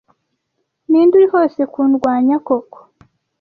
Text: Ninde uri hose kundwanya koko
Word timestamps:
Ninde 0.89 1.13
uri 1.17 1.27
hose 1.33 1.59
kundwanya 1.73 2.35
koko 2.47 2.77